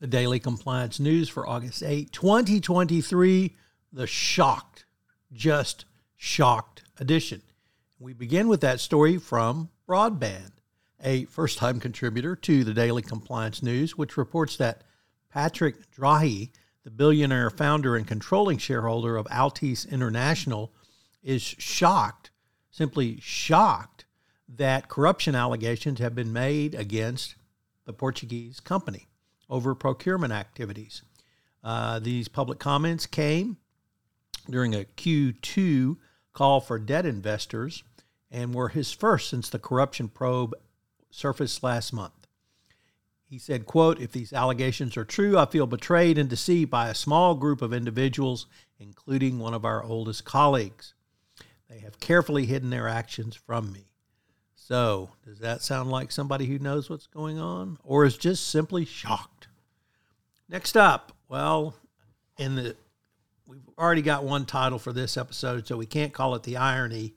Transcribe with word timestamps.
The 0.00 0.06
Daily 0.06 0.40
Compliance 0.40 0.98
News 0.98 1.28
for 1.28 1.48
August 1.48 1.82
8, 1.82 2.10
2023, 2.10 3.54
the 3.92 4.06
shocked, 4.06 4.86
just 5.32 5.84
shocked 6.16 6.82
edition. 6.98 7.42
We 8.00 8.12
begin 8.12 8.48
with 8.48 8.60
that 8.62 8.80
story 8.80 9.18
from 9.18 9.70
Broadband, 9.88 10.50
a 11.02 11.26
first 11.26 11.58
time 11.58 11.78
contributor 11.78 12.34
to 12.36 12.64
the 12.64 12.74
Daily 12.74 13.02
Compliance 13.02 13.62
News, 13.62 13.96
which 13.96 14.16
reports 14.16 14.56
that 14.56 14.82
Patrick 15.30 15.90
Drahi, 15.92 16.50
the 16.82 16.90
billionaire 16.90 17.50
founder 17.50 17.96
and 17.96 18.06
controlling 18.06 18.58
shareholder 18.58 19.16
of 19.16 19.26
Altice 19.26 19.88
International, 19.88 20.72
is 21.22 21.42
shocked, 21.42 22.30
simply 22.70 23.20
shocked, 23.20 24.06
that 24.48 24.88
corruption 24.88 25.34
allegations 25.34 26.00
have 26.00 26.14
been 26.14 26.32
made 26.32 26.74
against 26.74 27.36
the 27.86 27.92
Portuguese 27.92 28.60
company 28.60 29.06
over 29.54 29.72
procurement 29.72 30.32
activities. 30.32 31.02
Uh, 31.62 32.00
these 32.00 32.26
public 32.26 32.58
comments 32.58 33.06
came 33.06 33.56
during 34.50 34.74
a 34.74 34.84
Q2 34.96 35.96
call 36.32 36.60
for 36.60 36.76
debt 36.76 37.06
investors 37.06 37.84
and 38.32 38.52
were 38.52 38.70
his 38.70 38.90
first 38.90 39.30
since 39.30 39.48
the 39.48 39.60
corruption 39.60 40.08
probe 40.08 40.54
surfaced 41.08 41.62
last 41.62 41.92
month. 41.92 42.26
He 43.30 43.38
said, 43.38 43.64
quote, 43.64 44.00
if 44.00 44.10
these 44.10 44.32
allegations 44.32 44.96
are 44.96 45.04
true, 45.04 45.38
I 45.38 45.46
feel 45.46 45.68
betrayed 45.68 46.18
and 46.18 46.28
deceived 46.28 46.72
by 46.72 46.88
a 46.88 46.94
small 46.94 47.36
group 47.36 47.62
of 47.62 47.72
individuals, 47.72 48.46
including 48.80 49.38
one 49.38 49.54
of 49.54 49.64
our 49.64 49.84
oldest 49.84 50.24
colleagues. 50.24 50.94
They 51.70 51.78
have 51.78 52.00
carefully 52.00 52.46
hidden 52.46 52.70
their 52.70 52.88
actions 52.88 53.36
from 53.36 53.72
me. 53.72 53.93
So, 54.66 55.10
does 55.26 55.40
that 55.40 55.60
sound 55.60 55.90
like 55.90 56.10
somebody 56.10 56.46
who 56.46 56.58
knows 56.58 56.88
what's 56.88 57.06
going 57.06 57.38
on 57.38 57.76
or 57.84 58.06
is 58.06 58.16
just 58.16 58.48
simply 58.48 58.86
shocked? 58.86 59.48
Next 60.48 60.74
up, 60.74 61.12
well, 61.28 61.74
in 62.38 62.54
the 62.54 62.74
we've 63.46 63.68
already 63.78 64.00
got 64.00 64.24
one 64.24 64.46
title 64.46 64.78
for 64.78 64.90
this 64.90 65.18
episode, 65.18 65.66
so 65.66 65.76
we 65.76 65.84
can't 65.84 66.14
call 66.14 66.34
it 66.34 66.44
the 66.44 66.56
irony 66.56 67.12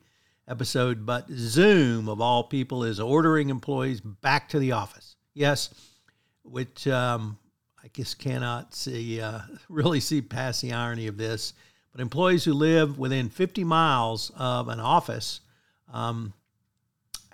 episode, 0.46 1.06
but 1.06 1.26
Zoom 1.30 2.10
of 2.10 2.20
all 2.20 2.44
people 2.44 2.84
is 2.84 3.00
ordering 3.00 3.48
employees 3.48 4.02
back 4.02 4.50
to 4.50 4.58
the 4.58 4.72
office. 4.72 5.16
Yes, 5.32 5.72
which 6.42 6.86
um, 6.86 7.38
I 7.82 7.88
guess 7.94 8.12
cannot 8.12 8.74
see 8.74 9.22
uh, 9.22 9.40
really 9.70 10.00
see 10.00 10.20
past 10.20 10.60
the 10.60 10.74
irony 10.74 11.06
of 11.06 11.16
this. 11.16 11.54
But 11.92 12.02
employees 12.02 12.44
who 12.44 12.52
live 12.52 12.98
within 12.98 13.30
50 13.30 13.64
miles 13.64 14.32
of 14.36 14.68
an 14.68 14.80
office 14.80 15.40
um, 15.90 16.34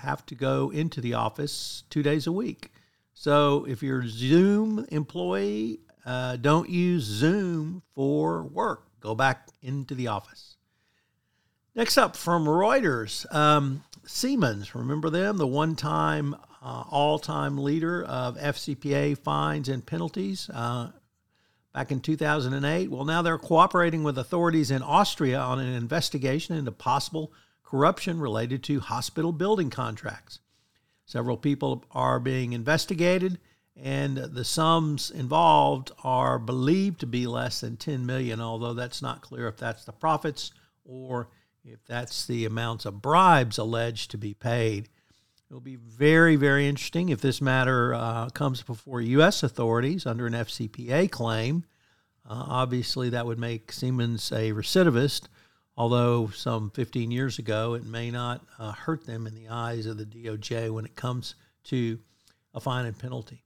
have 0.04 0.24
to 0.26 0.34
go 0.34 0.70
into 0.70 1.00
the 1.00 1.14
office 1.14 1.84
two 1.90 2.02
days 2.02 2.26
a 2.26 2.32
week. 2.32 2.70
So 3.14 3.64
if 3.68 3.82
you're 3.82 4.02
a 4.02 4.08
Zoom 4.08 4.86
employee, 4.90 5.80
uh, 6.04 6.36
don't 6.36 6.68
use 6.68 7.04
Zoom 7.04 7.82
for 7.94 8.42
work. 8.44 8.84
Go 9.00 9.14
back 9.14 9.48
into 9.62 9.94
the 9.94 10.08
office. 10.08 10.56
Next 11.74 11.98
up 11.98 12.16
from 12.16 12.46
Reuters, 12.46 13.32
um, 13.34 13.82
Siemens. 14.04 14.74
Remember 14.74 15.10
them? 15.10 15.38
The 15.38 15.46
one 15.46 15.74
time, 15.74 16.34
uh, 16.62 16.84
all 16.90 17.18
time 17.18 17.58
leader 17.58 18.04
of 18.04 18.36
FCPA 18.36 19.18
fines 19.18 19.68
and 19.68 19.84
penalties 19.84 20.48
uh, 20.50 20.90
back 21.72 21.90
in 21.90 22.00
2008. 22.00 22.90
Well, 22.90 23.04
now 23.04 23.22
they're 23.22 23.38
cooperating 23.38 24.04
with 24.04 24.18
authorities 24.18 24.70
in 24.70 24.82
Austria 24.82 25.40
on 25.40 25.58
an 25.58 25.72
investigation 25.72 26.56
into 26.56 26.70
possible 26.70 27.32
corruption 27.64 28.20
related 28.20 28.62
to 28.64 28.80
hospital 28.80 29.32
building 29.32 29.70
contracts. 29.70 30.38
Several 31.06 31.36
people 31.36 31.84
are 31.90 32.20
being 32.20 32.52
investigated, 32.52 33.38
and 33.76 34.16
the 34.16 34.44
sums 34.44 35.10
involved 35.10 35.90
are 36.02 36.38
believed 36.38 37.00
to 37.00 37.06
be 37.06 37.26
less 37.26 37.60
than 37.60 37.76
10 37.76 38.06
million, 38.06 38.40
although 38.40 38.74
that's 38.74 39.02
not 39.02 39.22
clear 39.22 39.48
if 39.48 39.56
that's 39.56 39.84
the 39.84 39.92
profits 39.92 40.52
or 40.84 41.28
if 41.64 41.84
that's 41.86 42.26
the 42.26 42.44
amounts 42.44 42.84
of 42.84 43.02
bribes 43.02 43.58
alleged 43.58 44.10
to 44.10 44.18
be 44.18 44.34
paid. 44.34 44.88
It 45.50 45.52
will 45.52 45.60
be 45.60 45.76
very, 45.76 46.36
very 46.36 46.68
interesting 46.68 47.08
if 47.08 47.20
this 47.20 47.40
matter 47.40 47.94
uh, 47.94 48.28
comes 48.30 48.62
before 48.62 49.00
U.S. 49.00 49.42
authorities 49.42 50.06
under 50.06 50.26
an 50.26 50.32
FCPA 50.32 51.10
claim. 51.10 51.64
Uh, 52.28 52.44
obviously, 52.48 53.10
that 53.10 53.26
would 53.26 53.38
make 53.38 53.72
Siemens 53.72 54.32
a 54.32 54.52
recidivist 54.52 55.28
although 55.76 56.28
some 56.28 56.70
15 56.70 57.10
years 57.10 57.38
ago 57.38 57.74
it 57.74 57.84
may 57.84 58.10
not 58.10 58.44
uh, 58.58 58.72
hurt 58.72 59.06
them 59.06 59.26
in 59.26 59.34
the 59.34 59.48
eyes 59.48 59.86
of 59.86 59.96
the 59.98 60.04
DOJ 60.04 60.70
when 60.70 60.84
it 60.84 60.96
comes 60.96 61.34
to 61.64 61.98
a 62.54 62.60
fine 62.60 62.86
and 62.86 62.98
penalty. 62.98 63.42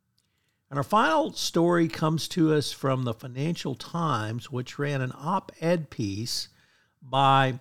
And 0.71 0.79
our 0.79 0.85
final 0.85 1.33
story 1.33 1.89
comes 1.89 2.29
to 2.29 2.53
us 2.53 2.73
from 2.73 3.05
the 3.05 3.15
Financial 3.15 3.75
Times, 3.75 4.53
which 4.53 4.79
ran 4.79 5.01
an 5.01 5.13
op 5.17 5.51
ed 5.61 5.89
piece 5.89 6.49
by 7.01 7.59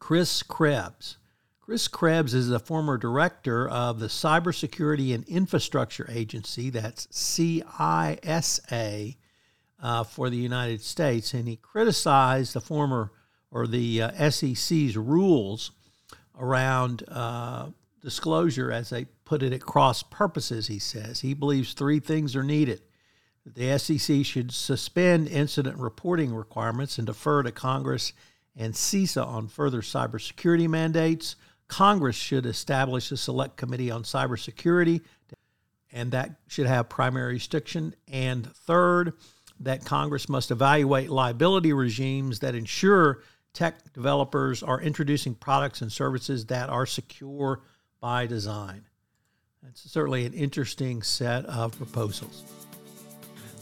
Chris 0.00 0.42
Krebs. 0.42 1.18
Chris 1.60 1.86
Krebs 1.86 2.34
is 2.34 2.48
the 2.48 2.58
former 2.58 2.96
director 2.96 3.68
of 3.68 4.00
the 4.00 4.06
Cybersecurity 4.06 5.14
and 5.14 5.22
Infrastructure 5.28 6.08
Agency, 6.10 6.70
that's 6.70 7.06
CISA, 7.08 8.16
uh, 9.80 10.02
for 10.02 10.30
the 10.30 10.36
United 10.36 10.80
States, 10.80 11.34
and 11.34 11.46
he 11.46 11.56
criticized 11.56 12.54
the 12.54 12.60
former 12.60 13.12
or 13.50 13.66
the 13.66 14.02
uh, 14.02 14.30
SEC's 14.30 14.96
rules 14.96 15.72
around 16.38 17.02
uh, 17.08 17.68
disclosure, 18.00 18.70
as 18.70 18.90
they 18.90 19.06
put 19.24 19.42
it, 19.42 19.52
at 19.52 19.60
cross 19.60 20.02
purposes, 20.02 20.66
he 20.66 20.78
says. 20.78 21.20
He 21.20 21.34
believes 21.34 21.72
three 21.72 22.00
things 22.00 22.36
are 22.36 22.42
needed 22.44 22.82
the 23.54 23.78
SEC 23.78 24.24
should 24.24 24.52
suspend 24.52 25.28
incident 25.28 25.78
reporting 25.78 26.34
requirements 26.34 26.98
and 26.98 27.06
defer 27.06 27.42
to 27.42 27.52
Congress 27.52 28.12
and 28.56 28.74
CISA 28.74 29.24
on 29.24 29.48
further 29.48 29.80
cybersecurity 29.80 30.68
mandates. 30.68 31.36
Congress 31.68 32.16
should 32.16 32.46
establish 32.46 33.12
a 33.12 33.16
select 33.16 33.56
committee 33.56 33.90
on 33.90 34.02
cybersecurity, 34.02 35.02
and 35.92 36.12
that 36.12 36.40
should 36.48 36.66
have 36.66 36.88
primary 36.88 37.34
jurisdiction. 37.34 37.94
And 38.08 38.52
third, 38.54 39.14
that 39.60 39.84
Congress 39.84 40.28
must 40.28 40.50
evaluate 40.50 41.10
liability 41.10 41.72
regimes 41.72 42.40
that 42.40 42.54
ensure 42.54 43.22
tech 43.58 43.92
developers 43.92 44.62
are 44.62 44.80
introducing 44.80 45.34
products 45.34 45.82
and 45.82 45.90
services 45.90 46.46
that 46.46 46.70
are 46.70 46.86
secure 46.86 47.60
by 48.00 48.24
design. 48.24 48.84
That's 49.64 49.90
certainly 49.90 50.24
an 50.24 50.32
interesting 50.32 51.02
set 51.02 51.44
of 51.46 51.76
proposals. 51.76 52.44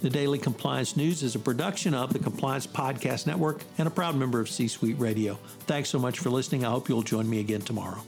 The 0.02 0.10
Daily 0.10 0.38
Compliance 0.38 0.98
News 0.98 1.22
is 1.22 1.34
a 1.34 1.38
production 1.38 1.94
of 1.94 2.12
the 2.12 2.18
Compliance 2.18 2.66
Podcast 2.66 3.26
Network 3.26 3.62
and 3.78 3.88
a 3.88 3.90
proud 3.90 4.16
member 4.16 4.38
of 4.38 4.50
C 4.50 4.68
Suite 4.68 4.98
Radio. 4.98 5.38
Thanks 5.60 5.88
so 5.88 5.98
much 5.98 6.18
for 6.18 6.28
listening. 6.28 6.66
I 6.66 6.70
hope 6.72 6.90
you'll 6.90 7.00
join 7.00 7.28
me 7.28 7.40
again 7.40 7.62
tomorrow. 7.62 8.02